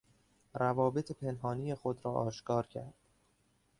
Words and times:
روابط 0.53 1.11
پنهانی 1.11 1.75
خود 1.75 2.05
را 2.05 2.11
آشکار 2.11 2.67
کرد. 2.67 2.93